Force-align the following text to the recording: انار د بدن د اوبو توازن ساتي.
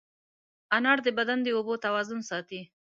انار 0.75 0.97
د 1.03 1.07
بدن 1.17 1.39
د 1.43 1.47
اوبو 1.57 1.73
توازن 1.85 2.19
ساتي. 2.29 2.61